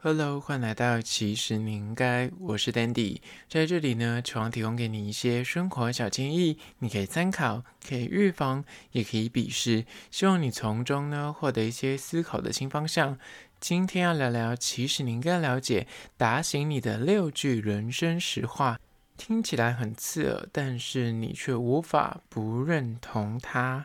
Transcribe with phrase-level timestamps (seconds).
[0.00, 13.18] Hello，欢迎来到其实你应该，我是 Dandy，在这里呢，希望提供给你一些生活小建议，你可以参考，可以预防，也可以鄙视，希望你从中呢获得一些思考的新方向。
[13.58, 18.78] 今天要聊聊，其实你应该了解，打醒你的六句人生实话，
[19.16, 23.84] 听起来很刺耳，但是你却无法不认同它。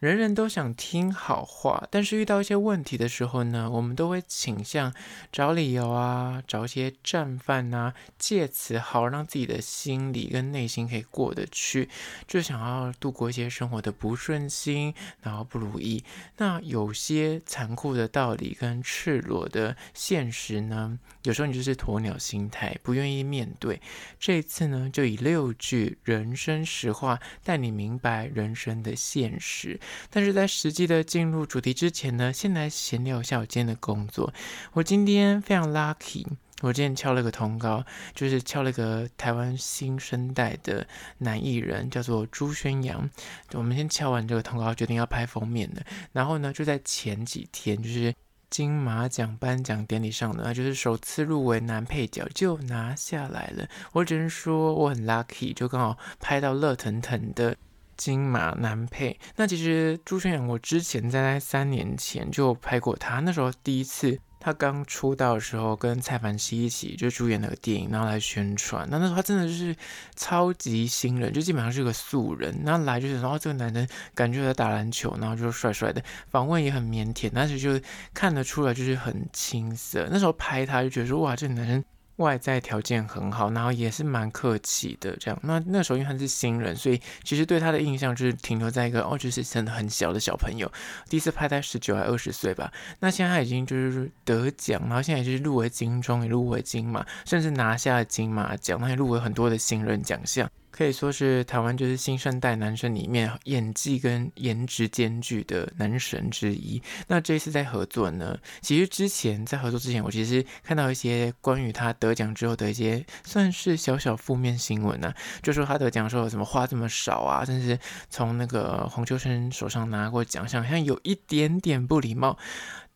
[0.00, 4.94] 人人都想听好话，但是遇到一些问题的时候呢，我们都会倾向
[5.30, 11.90] 找理由啊，找一些战犯啊，借此好让自己的心理跟内心可以过得去，
[12.26, 16.02] 就想要度过一些生活的不顺心，然后不如意。
[16.38, 23.78] 那有些残酷的道理跟赤裸的现实呢，有时候你就是鸵鸟心态，不愿意面对。
[24.18, 29.78] 这一次呢，就以六句人生实话带你明白人生的现实。
[30.10, 34.32] 但是在实际的进入主题之前呢，先来闲聊一下我今天的工作。
[34.72, 36.26] 我今天非常 lucky，
[36.62, 40.86] 我今天敲了个通告，就是敲了个台湾新生代的
[41.18, 43.08] 男艺人，叫做朱轩洋。
[43.52, 45.82] 我们先敲完这个通告，决定要拍封面的。
[46.12, 48.14] 然后呢，就在前几天，就是
[48.50, 53.68] 金马奖颁奖典礼上呢，就是首次入围男配角就拿下来了。
[53.92, 57.56] 我只能说我很 lucky，就刚好拍到热腾腾的。
[58.00, 68.88] 金马男配，那其实朱轩洋，我之前在三年前就拍过他，那时候第一次他刚出道的时候，跟蔡凡熙一起就主演那个电影，然后来宣传。
[68.90, 69.76] 那那时候他真的就是
[70.16, 72.62] 超级新人，就基本上是个素人。
[72.64, 77.78] 那来就是，然后这个男人感觉在打篮球，然后就帅帅的，访问也很腼腆，但是就
[78.14, 80.08] 看得出来就是很青涩。
[80.10, 81.84] 那时候拍他就觉得说，哇，这个男人。
[82.20, 85.40] 外在条件很好，然后也是蛮客气的，这样。
[85.42, 90.70] 那那时候因为他是新人，所以其实对他的印象就是停留在一个哦，就是真的很小的小朋友。
[91.08, 92.72] 第一次拍在十九还二十岁吧。
[93.00, 100.48] 那现在他已经就是得奖，然后现在也就是入围金钟，也入围金马，甚至拿下了金马奖，他也入围很多的新人奖项。
[100.70, 106.80] 可以说是台湾就是新生代男生里面演技跟颜值兼具的男神之一。
[107.08, 117.78] 那这一次在合作呢，其实之前在合作之前，我其实看到一些关于他得奖之后的一些算是小小负面新闻啊，就说他得奖的时候怎么话这么少啊，甚至
[118.08, 122.38] 从那个洪秋生手上拿过奖项，好像有一点点不礼貌。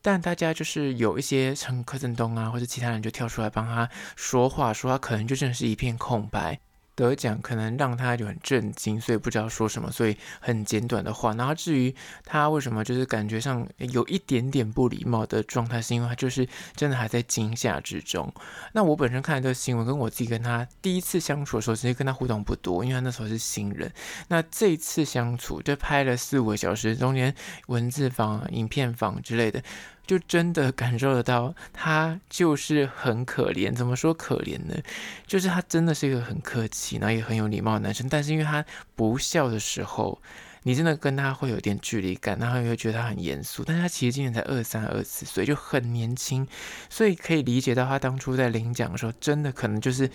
[0.00, 6.60] 但大家就是有一些像柯震东啊，或者其他人就跳出来帮他说话，说他可能就真的是一片空白。
[6.94, 11.32] 得奖可能让他就很震惊，所以不知道说什么，所以很简短的话。
[11.34, 11.94] 然后至于
[12.25, 16.47] 他为什么就是感觉上有一点点不礼貌的状态，是因为他就是
[16.77, 18.32] 真的还在惊吓之中。
[18.72, 23.93] 那我本身看这个新闻，跟我自己跟他第一次相处的时候，其实跟他互动不多，因为他那时候是新人。
[24.28, 27.34] 那这一次相处就拍了四五个小时，中间
[27.66, 29.62] 文字房、影片房之类的。
[30.06, 33.75] 就真的感受得到，他就是很可怜。
[33.75, 34.75] 怎么说可怜呢？
[35.26, 38.06] 就是他真的是一个很客气，然后也很有礼貌的男生。
[38.09, 38.64] 但是因为他
[38.94, 40.20] 不笑的时候，
[40.64, 43.62] 你真的跟他会有点距离感，然后也会觉得他很严肃。
[43.64, 46.44] 但他其实今年才二三二四岁，就很年轻，
[46.91, 50.10] 所以可以理解到他当初在领奖的时候，真的可能就是。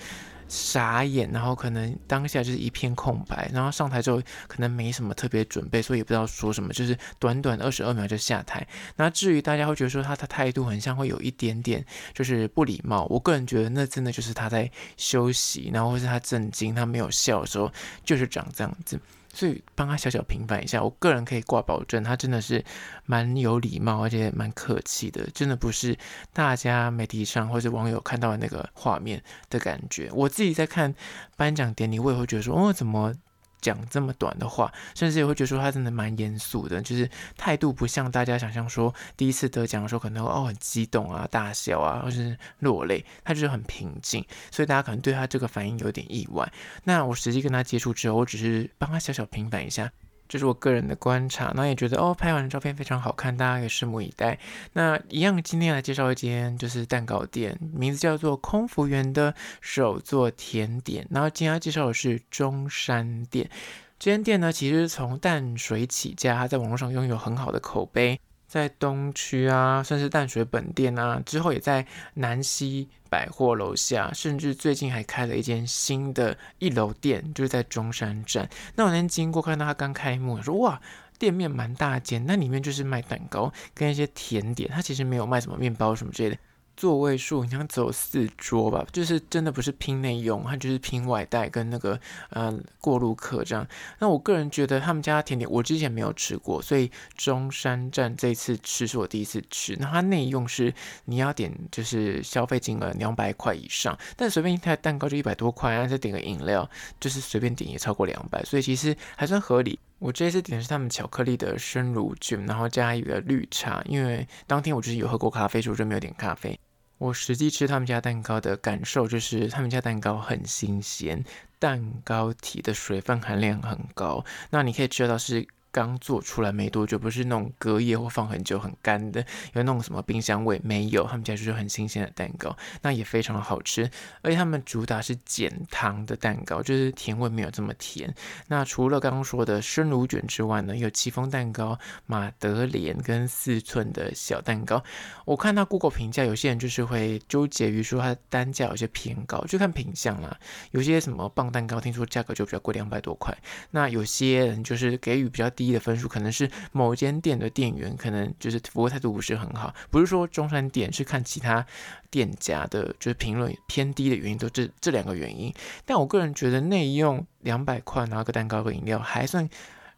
[0.52, 8.68] 傻眼，然后可能当下就是一片空白，然后上台之后可能没什么特别准备，所以也不知道说什么，就是短短二十二秒就下台。
[8.96, 11.86] 那至于大家会觉得说他的态度很像会有一点点
[12.16, 14.68] 就是不礼貌，我个人觉得那真的就是他在
[14.98, 17.72] 休息，然后或是他震惊，他没有笑的时候
[18.04, 19.00] 就是长这样子。
[19.40, 22.62] 所以帮他小小平反一下，我个人可以挂保证，他真的是
[23.06, 25.98] 蛮有礼貌，而且蛮客气的，真的不是
[26.34, 30.10] 大家媒体上或者网友看到的那个画面的感觉。
[30.14, 30.94] 我自己在看
[31.38, 33.16] 颁奖典礼，我也会觉得说，哦，怎么？
[33.62, 46.52] 讲这么短的话，甚至也会觉得说他真的蛮严肃的，就是态度不像大家想象说第一次得奖的时候可能哦很激动啊、大笑啊，或是落泪，他就是很平静，所以大家可能对他这个反应有点意外。
[46.84, 49.92] 那我实际跟他接触之后，我只是帮他小小平反一下。
[50.30, 54.38] 这是我个人的观察，那也觉得哦，拍完的照片非常好看，大家也拭目以待。
[54.74, 61.06] 那一样，今天来介绍一间就是蛋糕店，名字叫做空服员的手作甜点。
[61.10, 63.50] 然后今天要介绍的是中山店，
[63.98, 68.20] 这间店呢，其实从淡水起家，在网络上拥有很好的口碑。
[68.50, 71.86] 在东区啊，算是淡水本店啊，之后也在
[72.16, 78.50] 南西百货楼下，甚至最近还开了一间新的一楼店，就是在中山站。
[78.76, 80.82] 那我那天经过，看到他刚开幕，我说哇，
[81.20, 86.38] 店面蛮大间，那里面就是卖蛋糕跟一些甜点，他其实没有卖什么面包什么之类的。
[86.80, 92.00] 座位数，你想走四桌吧，就是真的不是拼内用，它就是拼外带跟那个
[92.30, 93.68] 呃过路客这样。
[94.00, 99.76] 那我个人觉得他们家甜点我之前没有吃过，所以中山站这次吃是我第一次吃。
[99.78, 100.74] 那它内用是
[101.04, 109.78] 你要点就是消费金额两百块以上，但随便一台蛋糕就一百多块，然后再点个饮料就是随便点也超过两百，所以其实还算合理。
[110.00, 116.58] 我这次点的是他们巧克力的生乳卷，然后加一个绿茶，因为当天我就是有喝过咖啡，所以我就没有点咖啡。
[117.00, 121.24] 我实际吃他们家蛋糕的感受就是，他们家蛋糕很新鲜，
[121.58, 125.48] 蛋糕体的水分含量很高，那你可以吃到是。
[125.72, 129.22] 刚做出来没多久，不是那种隔夜或放很久很干的，
[129.54, 131.06] 有那种什么冰箱味没有？
[131.06, 133.90] 他们家就是很新鲜的蛋糕，那也非常的好吃。
[134.22, 138.14] 而且他们主打是减糖的蛋糕，就是甜味没有这么甜。
[138.48, 144.84] 那除了刚刚说的生乳卷之外呢，有戚风蛋糕、马德莲跟四寸的小蛋糕。
[145.26, 150.38] 我看到 Google 评价，有些人就是会纠结于说它的单价有些偏高，就看品相啦。
[150.72, 153.36] 有些什么棒蛋糕，听说价格就比较贵，两百多块。
[153.72, 161.66] 那有些人就是给予比较低的分数，可能是某间店的店员可能就是服务态度不是很好，不是说中山店，是看其他
[162.10, 165.54] 店家的，就是评论偏低的原因，都这这两个原因。
[165.86, 169.50] 但我个人觉得内用两百块拿个蛋糕和饮料还算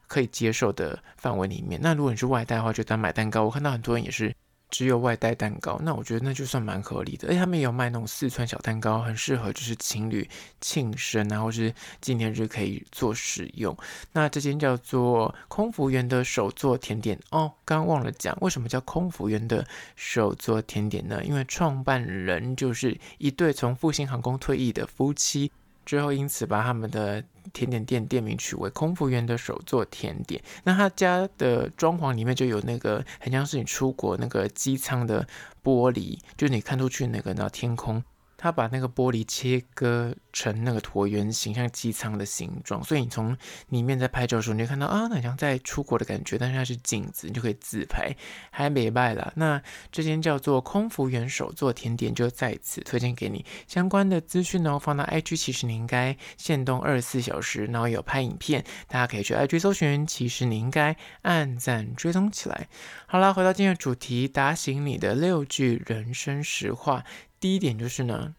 [0.07, 1.79] 可以接受的范围里面。
[1.83, 3.43] 那如果你是外带的话，就单买蛋糕。
[3.43, 4.33] 我看到很多人也是。
[4.71, 7.27] 只有外带蛋糕，那我觉得那就算蛮合理的。
[7.27, 10.27] 而且他们也有卖那种四川小蛋糕，很适合就是情侣
[10.61, 13.77] 庆生啊，或是纪念日可以做使用。
[14.13, 21.21] 那这间叫做空服员的手作甜点哦，刚刚忘了讲，为什么叫空服员的手作甜点呢？
[21.23, 25.51] 因为创办人就是一对从复兴航空退役的夫妻。
[25.83, 27.21] 之后，因此把他们的
[27.53, 30.41] 甜点店店名取为“空服员的首座甜点”。
[30.63, 35.27] 那他家的装潢里面就有那个很像是你出国那个机舱的
[35.63, 38.03] 玻璃，就你看出去那个那天空。
[38.41, 43.37] 他把那个玻璃切割成那个椭圆形，像机舱的形状，所以你从
[43.69, 46.39] 里面在拍照的时候，你就看到啊，那像在出国的感觉。
[46.39, 48.11] 但是它是镜子，你就可以自拍，
[48.49, 49.31] 还没卖了。
[49.35, 49.61] 那
[49.91, 53.45] 这间叫做空服员手作甜点，就在此推荐给你。
[53.67, 62.67] 相关的资讯呢，放到 IG，其实你应该限动二十四小时，然后有拍影片，大家可以去 IG 搜寻，其实你应该按赞追踪起来。
[63.05, 67.03] 好了，回到今天的主题，打醒你的六句人生实话。
[67.41, 68.35] 第一点就是呢，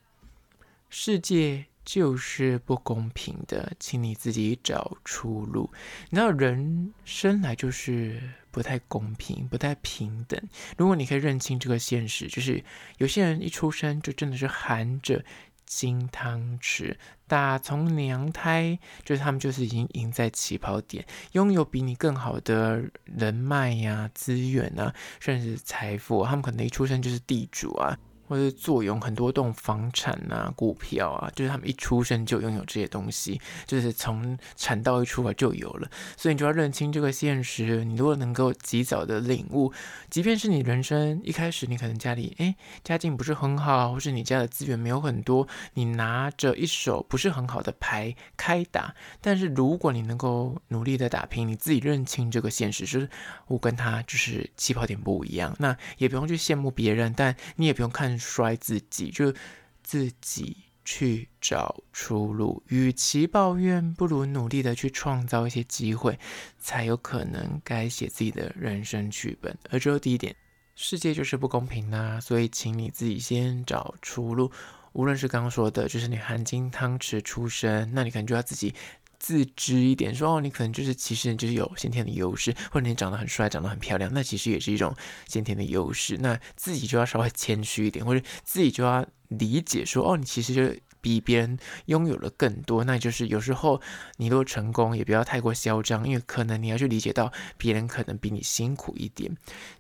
[0.89, 5.69] 世界就是不公平的，请你自己找出路。
[6.09, 8.23] 你知道人生来就是
[8.53, 10.41] 不太公平，不太平等。
[10.79, 12.65] 如果你可以认清这个现实，就是
[12.99, 15.25] 有些人一出生就真的是含着
[15.67, 16.95] 金汤匙，
[17.27, 26.25] 打从娘胎就是他们就是已经赢在起跑点，拥有比你更好的人脉呀、资源啊，甚至财富。
[26.25, 27.99] 他们可能一出生就是地主啊。
[28.33, 35.91] 或者坐拥很多栋房产啊、股票啊，就是他们一出生就拥有这些东西，就是从产道一出来就有了。
[36.17, 37.85] 所以你就要认清这个现实。
[37.85, 39.71] 你如果能够及早的领悟，
[40.09, 48.95] 即便是你人生一开始你可能家里诶家境不是很好，或是你家的资源没有很多，你拿着一手不是很好的牌开打。
[49.21, 53.11] 但是如果你能够努力的打拼，你自己认清这个现实，就是
[53.49, 58.22] 我跟他就是起跑点不一样，那也不用去羡慕别人，但你也不用看。
[58.23, 59.35] 摔自己，就
[59.83, 62.63] 自己去找出路。
[62.69, 66.19] 与其抱怨，不如努力的去创造一些机会，
[66.59, 69.57] 才有可能改写自己的人生剧本。
[69.71, 70.35] 而只有第一点，
[70.75, 74.51] 世界就是不公平啦，所以请你自己先找出路。
[74.93, 78.75] 无论是刚刚说的，就是你含金汤匙出生，那你可能就要自己。
[79.23, 84.93] 自知一点，说哦，你可能就是其实你就是有先天的优势，或者你长得很帅，长得很漂亮，那其实也是一种
[85.29, 86.19] 先天的优势。
[86.19, 92.83] 那自己就要稍微谦虚一点，或者自己就要理解说哦，你其实就比别人拥有了更多。
[92.83, 93.81] 那就是有时候
[94.17, 99.37] 你若成功，也不要太过嚣张，因为可能你要去理解到别人可能比你辛苦一点。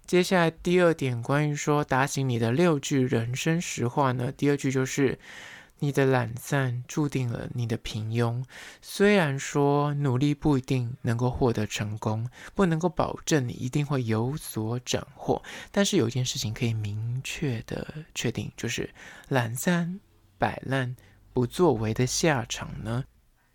[0.07, 5.19] 接下来第二点，关于说打醒你的六句人生实话呢，第二句就是。
[5.83, 8.45] 你的懒散注定了你的平庸。
[8.81, 17.85] 虽然说努力不一定能够获得成功，不能够保证你一定会有所斩获，但是有一件事情可以明确的
[18.15, 18.89] 确定，就是
[19.27, 19.99] 懒散
[20.39, 20.95] 摆烂
[21.33, 23.03] 不作为的下场呢。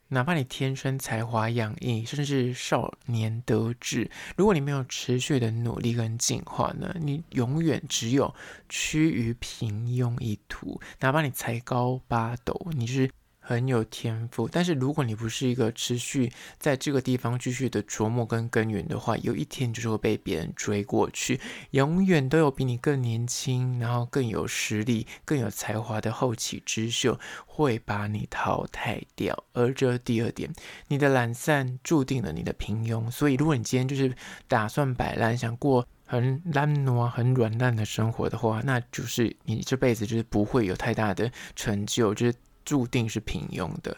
[0.10, 8.34] 哪怕你天生才华洋溢，甚至少年得志，如果你没有持续的努力跟进化呢，你永远只有
[8.70, 10.80] 趋于平庸一途。
[11.00, 13.10] 哪怕你才高八斗，你是
[13.48, 21.40] 很有天赋，但是如果你不是一个持续在这个地方继续的琢磨跟耕耘的话，有一天就是会被别人追过去。
[21.72, 29.46] 永远都有比你更年轻，然后更有实力、更有才华的后起之秀会把你淘汰掉。
[29.54, 30.52] 而这第二点，
[30.90, 33.10] 你的懒散注定了你的平庸。
[33.10, 34.14] 所以，如果你今天就是
[34.50, 42.36] 打算摆烂，想过很懒惰、很软烂的生活的话，那就是你这辈子就是不会有太大的成就，就是。
[42.68, 43.96] 注定是平庸的。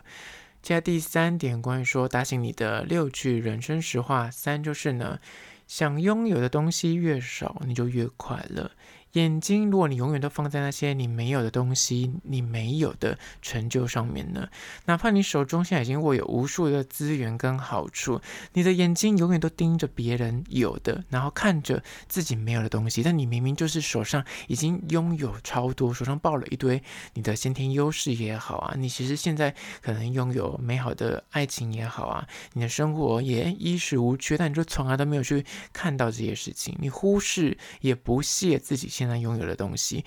[0.61, 5.19] 接下第三点，关于说打醒你的六句人生实话，三就是呢，
[5.65, 8.69] 想拥有的东西越少，你就越快乐。
[9.13, 14.47] 眼睛，如果你永远都放在那些你没有的东西、你没有的成就上面呢？
[14.85, 18.21] 哪怕你手中现在已经握有无数的资源跟好处，
[18.53, 23.01] 你的眼睛永远都盯着别人有的，然后看着自己没有的东西。
[23.01, 26.83] 但你明明就是手上已经拥有超多，手上抱了一堆
[27.15, 38.98] 你的先天优势也好啊，你其实现在可能拥有美好的爱情也好啊，你的生活也衣食无缺，但你就从来都没有去看到这些事情，你忽视也不屑自己。
[38.99, 40.03] 现在拥有的东西，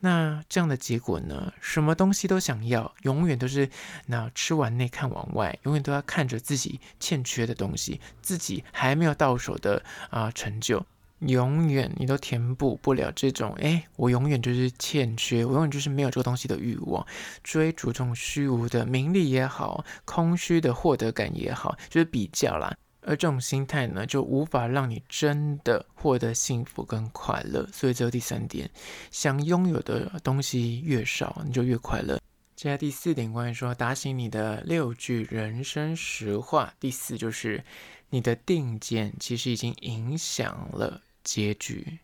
[0.00, 1.52] 那这样的结果呢？
[1.60, 3.70] 什么东西都想要，永远都是
[4.06, 9.80] 那吃完内看往外，永远都要看着自己欠缺的东西，自己还没有到手的
[10.10, 10.84] 啊、成就，
[11.20, 17.06] 永远你都填补不了这种哎，我永远就是欠缺，我永远就是没有这个东西的欲望，
[17.44, 22.76] 追逐这种虚无的名利也好，空虚的获得感也好，就是比较啦。
[23.04, 27.66] 而这种心态呢，就无法让你真的获得幸福跟快乐。
[27.72, 28.70] 所以，这第三点，
[29.10, 32.20] 想拥有的东西越少，你就越快乐。
[32.54, 36.72] 接下来第四点，关于说打醒你的六句人生实话。
[36.78, 37.64] 第四就是，
[38.10, 41.98] 你的定见其实已经影响了结局。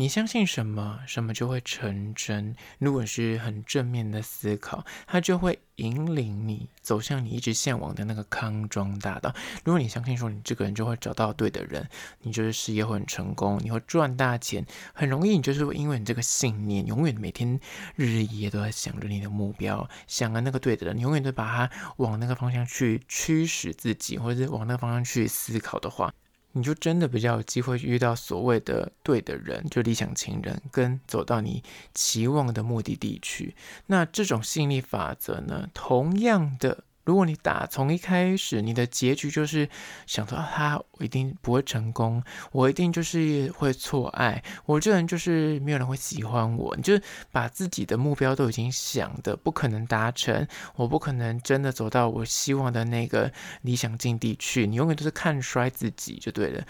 [0.00, 2.54] 你相信什么，什么就会成真。
[2.78, 9.34] 如果是很正面的思考，它就会引领你走向你一直向往的那个康庄大道。
[9.64, 11.84] 如果你相信说你这个人就会找到对的人，
[12.20, 14.64] 你就是事业会很成功，你会赚大钱，
[14.94, 15.30] 很容易。
[15.30, 17.58] 你就是因为你这个信念，永远每天
[17.96, 26.14] 日日夜夜都在想着你的目标，想着那个对的人，你永远都把它往那个方向去驱使自己，或者是往那个方向去思考的话。
[26.58, 31.62] 你就真的比较有机会遇到所谓的对的人，就理想情人，跟走到你
[31.94, 33.54] 期望的目的地去。
[33.86, 36.84] 那这种吸引力法则呢，同样的。
[37.08, 39.66] 如果你打从一开始，你的结局就是
[40.06, 42.22] 想到他，我一定不会成功，
[42.52, 47.00] 我一定就是会错爱，我这人就是没有人会喜欢我，你就
[47.32, 50.46] 把自己的目标都已经想的不可能达成，
[50.76, 56.62] 我不可能真的走到我希望的那个理想境地去，你永远都是看衰自己就对了。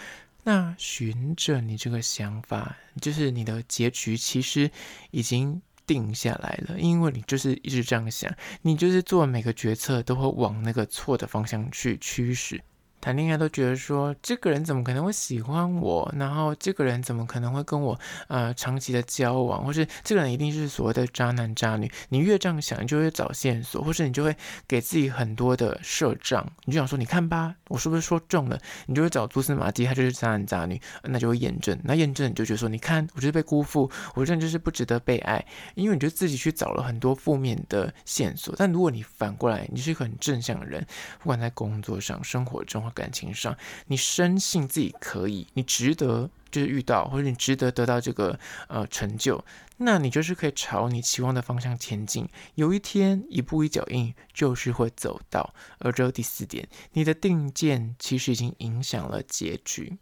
[0.45, 4.71] 那循着你这个想法，就是你的结局其实
[5.11, 5.61] 已经。
[5.89, 8.31] 定下来了，因为你就是一直这样想，
[8.63, 12.63] 你就是做每个决策都会往那个错的方向去驱使。
[13.01, 16.13] 谈恋爱都觉得说，这个人怎么可能会喜欢我？
[16.17, 19.65] 然后这个人怎么可能会跟我呃长期的交往？
[19.65, 21.91] 或是这个人一定是所谓的渣男渣女？
[22.09, 24.35] 你越这样想，你就会找线索，或是你就会
[24.67, 26.45] 给自己很多的设障。
[26.65, 28.59] 你就想说，你看吧，我是不是说中了？
[28.87, 31.79] 你就会找蛛丝马迹，他就是渣男渣女，那就会验证。
[31.85, 35.45] 那验证你就觉得说，你看，我就是被辜负，我这人就是不值得被爱，
[35.77, 38.53] 因为你就自己去找了很多负面的线索。
[38.59, 40.85] 但如果你反过来，你是一个很正向的人，
[41.21, 42.88] 不管在工作上、生活中。
[42.91, 49.45] 感情上，你深信自己可以，你值得就是遇到，或者你值得得到这个呃成就，
[49.77, 52.29] 那你就是可以朝你期望的方向前进。
[52.55, 55.55] 有一天，一步一脚印，就是会走到。
[55.79, 59.99] 而这第四点，你的定见其实已经影响了结局。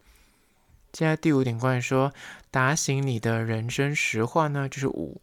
[0.93, 2.12] 接下来第五点，关于说
[2.50, 5.21] 打醒你的人生实话呢，就是五。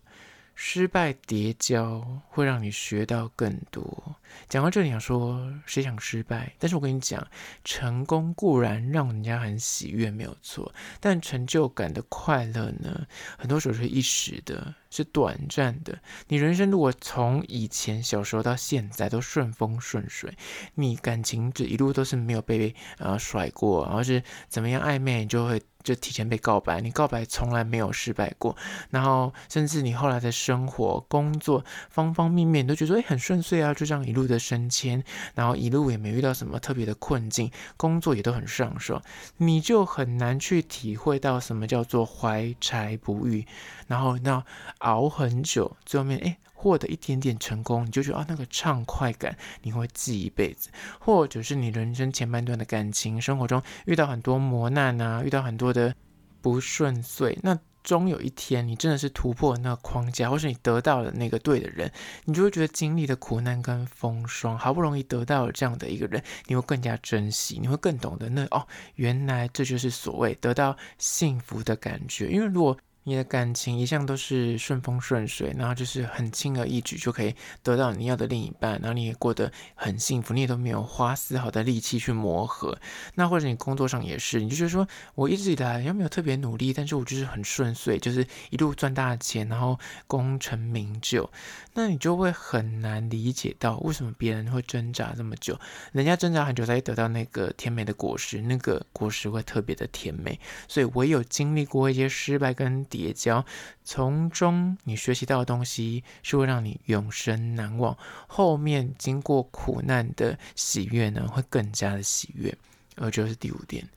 [0.55, 4.15] 失败叠交会让你学到更多。
[4.47, 6.53] 讲到这里，想说谁想失败？
[6.59, 7.25] 但是我跟你讲，
[7.63, 10.73] 成功固然让人家很喜悦，没有错。
[10.99, 13.05] 但成就感的快乐呢，
[13.37, 15.97] 很多时候是一时的，是短暂的。
[16.27, 20.37] 你人生如果从以前小时候到现在都顺风顺水，
[20.75, 25.61] 你感情这一路都是没有被呃甩过，而是怎么样暧昧，你就会。
[25.83, 28.55] 就提前被告白，你告白从来没有失败过，
[28.89, 35.03] 然后甚至你后来的生活、工作方方面面都觉得诶很顺遂啊，就这样一路的升迁，
[35.35, 39.01] 然后一路也没遇到什么特别的困境，工作也都很上手，
[39.35, 43.45] 你就很难去体会到什么叫做怀才不遇，
[43.87, 44.41] 然后那
[44.83, 46.37] 熬很久，最后面诶。
[46.55, 55.93] 获得一点点成功，你就觉得啊，那个畅快感你会记一辈子；或者是你人生前半段的感情生活中遇到很多磨难啊，遇到很多的
[56.41, 61.91] 不顺遂，那终有一天，你真的是突破那个框架，或是你得到了那个对的人，
[62.23, 72.29] 你就会觉得经历的苦难跟风霜，好不容易得到了这样的一个人，你会更加珍惜，你会更懂得那哦，原来这就是所谓得到幸福的感觉。
[72.29, 82.77] 因为如果你的感情一向都是顺风顺水，然后就是很轻而易举就可以得到你要的另一半，然后你也过得很幸福，你也都没有花丝毫的力气去磨合。
[83.15, 91.29] 那或者你工作上也是，你就觉得说我一直以来也没有特别努力，但是我就是很顺遂，就是一路赚大钱，然后功成名就。
[91.73, 95.59] 那你就会很难理解到为什么别人会挣扎这么久，
[95.91, 100.39] 人家挣扎很久才会得到那个甜美的果实，那个果实会特别的甜美。
[100.67, 103.43] 所以我有经历过一些失败跟叠加，
[103.83, 107.97] 从中你学习到的东西是会让你永生难忘。
[108.27, 112.55] 后面经过苦难的喜悦呢，会更加的喜悦。
[112.97, 113.89] 而这是第五点，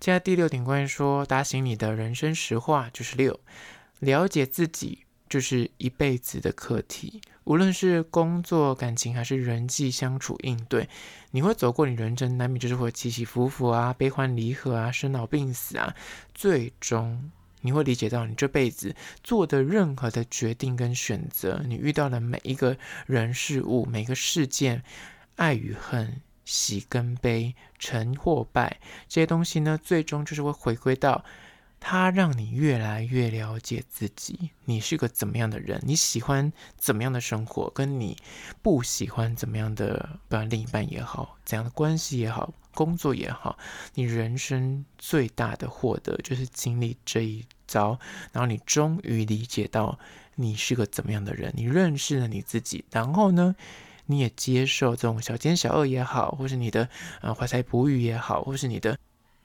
[0.00, 3.38] 接下第六点，关于说打醒你的人生实话，就是六，
[4.00, 7.20] 了解自己就是一辈子的课题。
[7.44, 10.88] 无论是工作、感情还是人际相处应对，
[11.32, 15.94] 你会走过你人生，难免就是会起起伏伏啊，悲欢离合啊，生老病死啊，
[16.34, 17.30] 最终。
[17.62, 22.76] 你会理解到，你这辈子做的任何的决定跟选择，你遇到的每一个
[23.06, 24.82] 人事物、每个事件，
[25.36, 28.78] 爱与恨、喜跟悲、成或败，
[29.08, 31.24] 这些东西呢，最终就是会回归到。
[31.84, 35.82] 它让你越来越了解自己，你是个怎么样的人？
[35.84, 37.68] 你喜欢怎么样的生活？
[37.74, 38.16] 跟你
[38.62, 43.58] 不喜欢怎么样的，不管另一半也好，怎样的关系也好，工作也好，
[43.94, 47.98] 你人生最大的获得就是经历这一遭，
[48.32, 49.98] 然后你终于理解到
[50.34, 53.54] 你是个怎么样的人，你认识了你自己，然后呢，
[54.06, 56.88] 你也接受这种小奸小恶也好，或是你的
[57.20, 58.98] 呃怀才不遇也好，或是你的。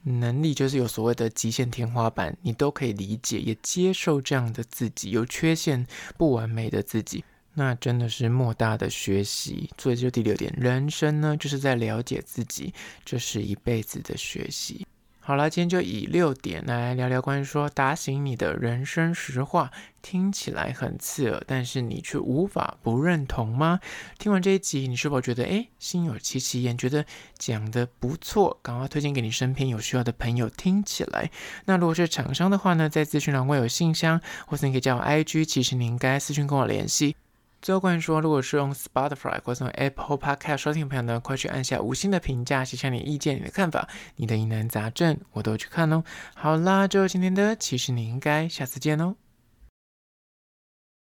[0.03, 5.85] 能力就是有所谓的极限天花板，你都可以理解，也接受这样的自己，有缺陷、
[6.17, 7.25] 不完美的自己，
[7.57, 9.67] 那真的是莫大的学习。
[9.79, 12.71] 所以就第六点，人生呢，就是在了解自己，
[13.03, 14.85] 这是一辈子的学习。
[15.19, 19.69] 好了，今天就以六点来聊聊关于说打醒你的人生实话，
[20.01, 23.81] 听起来很刺耳，但是你却无法不认同吗？
[24.17, 27.05] 听完这一集，你是否觉得诶，心有戚戚焉，觉得
[27.37, 31.29] 讲得不错，赶快推荐给你身边有需要的朋友听起来。
[31.65, 37.17] 那如果是厂商的话呢，在资讯栏会有信箱，或是你可以加我 IG，其实你应该私讯跟我联系。
[37.61, 46.03] 最后关于说，如果是用 Spotify 或者用 Apple Podcast 收听的朋友呢，快去按下五星的评价，写下你的意见、你的看法、你的疑难杂症，我都去看哦。
[46.35, 49.15] 好啦，就今天的，其实你应该下次见哦。